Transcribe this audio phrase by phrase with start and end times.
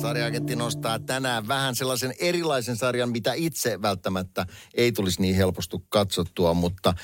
[0.00, 6.54] Sarjaaketti nostaa tänään vähän sellaisen erilaisen sarjan, mitä itse välttämättä ei tulisi niin helposti katsottua,
[6.54, 6.94] mutta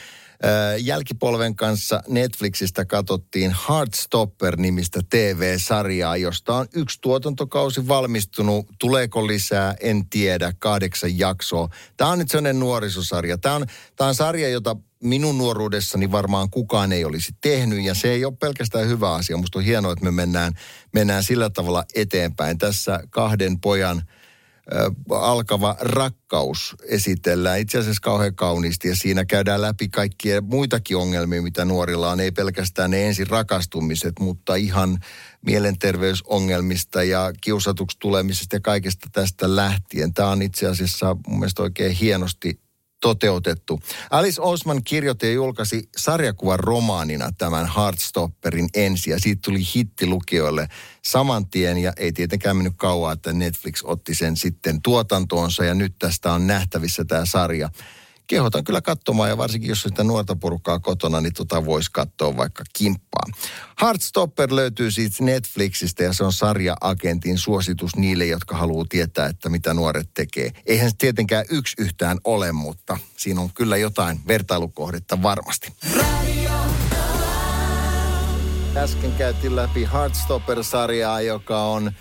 [0.78, 8.66] jälkipolven kanssa Netflixistä katsottiin Heartstopper-nimistä TV-sarjaa, josta on yksi tuotantokausi valmistunut.
[8.78, 9.74] Tuleeko lisää?
[9.80, 10.52] En tiedä.
[10.58, 11.68] Kahdeksan jaksoa.
[11.96, 13.38] Tämä on nyt sellainen nuorisosarja.
[13.38, 18.10] Tämä on, tämä on sarja, jota minun nuoruudessani varmaan kukaan ei olisi tehnyt ja se
[18.10, 19.36] ei ole pelkästään hyvä asia.
[19.36, 20.52] Musta on hienoa, että me mennään,
[20.92, 22.58] mennään sillä tavalla eteenpäin.
[22.58, 24.02] Tässä kahden pojan
[25.10, 31.64] alkava rakkaus esitellään itse asiassa kauhean kauniisti ja siinä käydään läpi kaikkia muitakin ongelmia, mitä
[31.64, 32.20] nuorilla on.
[32.20, 34.98] Ei pelkästään ne ensin rakastumiset, mutta ihan
[35.46, 40.14] mielenterveysongelmista ja kiusatuksi tulemisesta ja kaikesta tästä lähtien.
[40.14, 42.60] Tämä on itse asiassa mun mielestä oikein hienosti
[43.00, 43.80] toteutettu.
[44.10, 50.68] Alice Osman kirjoitti ja julkaisi sarjakuvan romaanina tämän Heartstopperin ensi ja siitä tuli hitti lukijoille
[51.04, 55.94] saman tien ja ei tietenkään mennyt kauan, että Netflix otti sen sitten tuotantoonsa ja nyt
[55.98, 57.70] tästä on nähtävissä tämä sarja
[58.30, 62.64] kehotan kyllä katsomaan ja varsinkin jos sitä nuorta porukkaa kotona, niin tota voisi katsoa vaikka
[62.78, 63.24] kimppaa.
[63.82, 69.74] Heartstopper löytyy siis Netflixistä ja se on sarja-agentin suositus niille, jotka haluaa tietää, että mitä
[69.74, 70.50] nuoret tekee.
[70.66, 75.72] Eihän se tietenkään yksi yhtään ole, mutta siinä on kyllä jotain vertailukohdetta varmasti.
[78.76, 81.92] Äsken käytiin läpi Heartstopper-sarjaa, joka on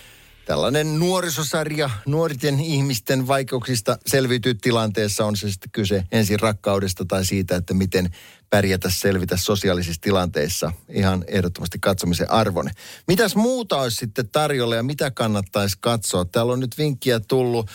[0.50, 5.25] tällainen nuorisosarja nuorten ihmisten vaikeuksista selviytyy tilanteessa.
[5.25, 8.09] On se sitten kyse ensin rakkaudesta tai siitä, että miten
[8.50, 10.72] pärjätä selvitä sosiaalisissa tilanteissa.
[10.89, 12.70] Ihan ehdottomasti katsomisen arvon.
[13.08, 16.26] Mitäs muuta olisi sitten tarjolla ja mitä kannattaisi katsoa?
[16.26, 17.70] Täällä on nyt vinkkiä tullut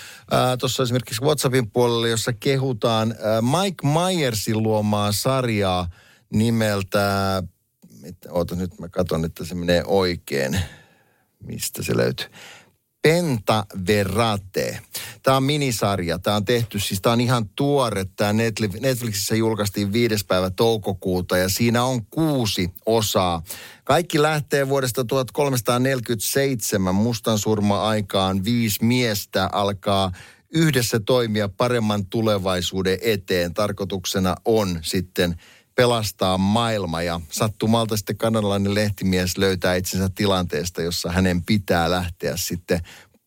[0.60, 5.88] tuossa esimerkiksi WhatsAppin puolelle, jossa kehutaan ää, Mike Myersin luomaa sarjaa
[6.32, 7.42] nimeltä...
[8.30, 10.58] Oota nyt mä katson, että se menee oikein.
[11.46, 12.26] Mistä se löytyy?
[13.04, 14.80] Penta Verate.
[15.22, 16.18] Tämä on minisarja.
[16.18, 18.04] Tämä on tehty, siis tämä on ihan tuore.
[18.16, 18.32] Tämä
[18.80, 20.26] Netflixissä julkaistiin 5.
[20.26, 23.42] päivä toukokuuta ja siinä on kuusi osaa.
[23.84, 28.44] Kaikki lähtee vuodesta 1347 mustan surma-aikaan.
[28.44, 30.12] Viisi miestä alkaa
[30.54, 33.54] yhdessä toimia paremman tulevaisuuden eteen.
[33.54, 35.34] Tarkoituksena on sitten
[35.74, 42.80] pelastaa maailma ja sattumalta sitten kanadalainen lehtimies löytää itsensä tilanteesta, jossa hänen pitää lähteä sitten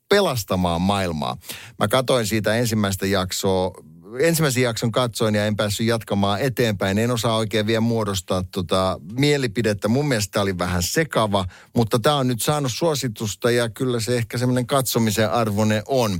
[0.09, 1.38] pelastamaan maailmaa.
[1.80, 3.72] Mä katoin siitä ensimmäistä jaksoa
[4.19, 6.97] ensimmäisen jakson katsoin ja en päässyt jatkamaan eteenpäin.
[6.97, 9.88] En osaa oikein vielä muodostaa tota mielipidettä.
[9.88, 14.18] Mun mielestä tämä oli vähän sekava, mutta tämä on nyt saanut suositusta ja kyllä se
[14.18, 16.19] ehkä semmoinen katsomisen arvone on.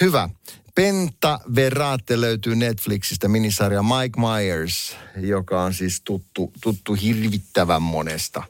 [0.00, 0.28] Hyvä.
[0.74, 8.42] Penta Verate löytyy Netflixistä minisarja Mike Myers, joka on siis tuttu, tuttu hirvittävän monesta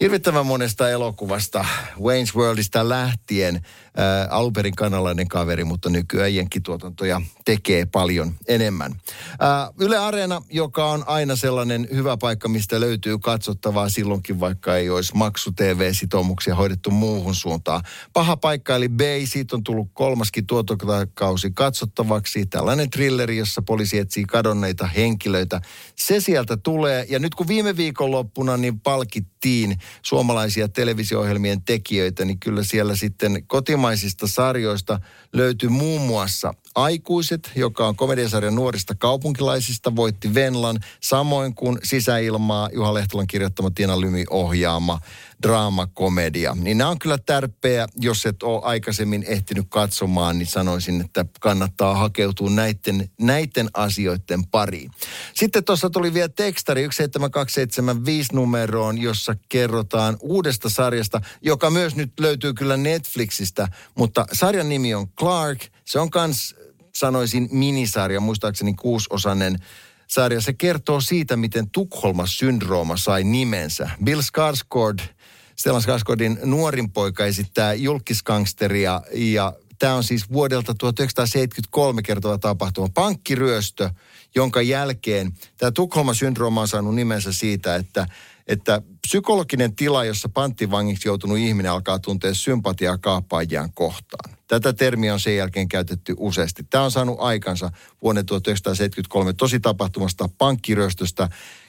[0.00, 1.64] hirvittävän monesta elokuvasta
[2.00, 3.60] Wayne's Worldista lähtien
[3.96, 8.94] ää, alunperin kanalainen kaveri, mutta nykyään jenkkituotantoja tekee paljon enemmän.
[9.40, 14.90] Ää, Yle Areena, joka on aina sellainen hyvä paikka, mistä löytyy katsottavaa silloinkin, vaikka ei
[14.90, 17.82] olisi maksu TV-sitoumuksia hoidettu muuhun suuntaan.
[18.12, 22.46] Paha paikka eli B, siitä on tullut kolmaskin tuotantokausi katsottavaksi.
[22.46, 25.60] Tällainen trilleri, jossa poliisi etsii kadonneita henkilöitä.
[25.96, 32.62] Se sieltä tulee ja nyt kun viime viikonloppuna niin palkittiin suomalaisia televisio-ohjelmien tekijöitä, niin kyllä
[32.62, 35.00] siellä sitten kotimaisista sarjoista
[35.32, 42.94] löytyy muun muassa Aikuiset, joka on komediasarjan nuorista kaupunkilaisista, voitti Venlan, samoin kuin Sisäilmaa, Juha
[42.94, 45.00] Lehtolan kirjoittama Tiina Lymi ohjaama
[45.42, 46.56] draamakomedia.
[46.60, 51.94] Niin nämä on kyllä tärpeä, jos et ole aikaisemmin ehtinyt katsomaan, niin sanoisin, että kannattaa
[51.94, 54.90] hakeutua näiden, näiden asioiden pariin.
[55.34, 62.54] Sitten tuossa tuli vielä tekstari 17275 numeroon, jossa kerrotaan uudesta sarjasta, joka myös nyt löytyy
[62.54, 65.60] kyllä Netflixistä, mutta sarjan nimi on Clark.
[65.84, 66.54] Se on kans,
[67.00, 69.58] sanoisin, minisarja, muistaakseni kuusosainen
[70.06, 70.40] sarja.
[70.40, 73.90] Se kertoo siitä, miten Tukholma-syndrooma sai nimensä.
[74.04, 75.02] Bill Skarsgård–
[75.60, 82.88] Stellan Skarsgårdin nuorin poika esittää julkiskangsteria ja tämä on siis vuodelta 1973 kertova tapahtuma.
[82.94, 83.90] Pankkiryöstö,
[84.34, 88.06] jonka jälkeen tämä Tukholma-syndrooma on saanut nimensä siitä, että
[88.50, 94.36] että psykologinen tila, jossa panttivangiksi joutunut ihminen alkaa tuntea sympatiaa kaappaajiaan kohtaan.
[94.48, 96.62] Tätä termiä on sen jälkeen käytetty useasti.
[96.70, 97.70] Tämä on saanut aikansa
[98.02, 101.28] vuonna 1973 tosi tapahtumasta pankkiröstöstä,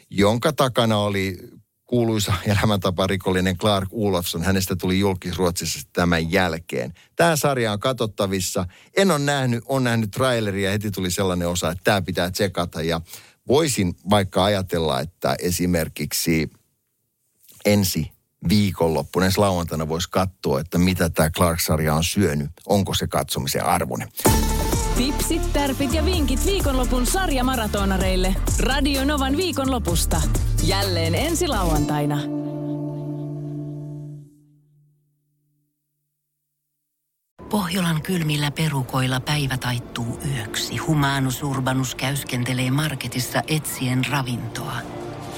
[0.09, 1.37] jonka takana oli
[1.85, 4.43] kuuluisa elämäntaparikollinen Clark Olofsson.
[4.43, 6.93] Hänestä tuli julkis Ruotsissa tämän jälkeen.
[7.15, 8.65] Tämä sarja on katsottavissa.
[8.97, 10.71] En ole nähnyt, on nähnyt traileria.
[10.71, 12.81] Heti tuli sellainen osa, että tämä pitää tsekata.
[12.81, 13.01] Ja
[13.47, 16.49] voisin vaikka ajatella, että esimerkiksi
[17.65, 18.11] ensi
[18.49, 22.51] viikonloppuna, ensi lauantaina voisi katsoa, että mitä tämä Clark-sarja on syönyt.
[22.65, 24.09] Onko se katsomisen arvoinen.
[24.97, 28.35] Tipsit, tärpit ja vinkit viikonlopun sarjamaratonareille.
[28.59, 30.21] Radio Novan viikonlopusta.
[30.63, 32.17] Jälleen ensi lauantaina.
[37.49, 40.77] Pohjolan kylmillä perukoilla päivä taittuu yöksi.
[40.77, 45.00] Humanus Urbanus käyskentelee marketissa etsien ravintoa.